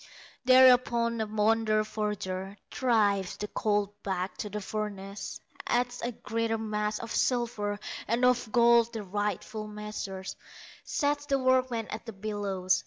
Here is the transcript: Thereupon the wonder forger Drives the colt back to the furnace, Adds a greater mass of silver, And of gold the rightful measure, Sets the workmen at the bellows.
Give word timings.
Thereupon 0.45 1.17
the 1.17 1.27
wonder 1.27 1.83
forger 1.83 2.57
Drives 2.71 3.37
the 3.37 3.47
colt 3.47 4.01
back 4.01 4.35
to 4.37 4.49
the 4.49 4.59
furnace, 4.59 5.39
Adds 5.67 6.01
a 6.01 6.11
greater 6.11 6.57
mass 6.57 6.97
of 6.97 7.11
silver, 7.11 7.77
And 8.07 8.25
of 8.25 8.51
gold 8.51 8.93
the 8.93 9.03
rightful 9.03 9.67
measure, 9.67 10.23
Sets 10.83 11.27
the 11.27 11.37
workmen 11.37 11.85
at 11.89 12.07
the 12.07 12.13
bellows. 12.13 12.79